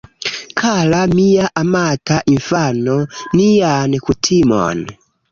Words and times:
Kara, 0.59 1.01
mia 1.17 1.49
amata 1.61 2.17
infano, 2.35 2.95
nian 3.41 3.93
kutimon... 4.07 4.83